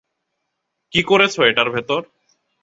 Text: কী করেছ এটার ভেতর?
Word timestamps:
কী 0.93 1.01
করেছ 1.03 1.35
এটার 1.41 1.69
ভেতর? 1.71 2.01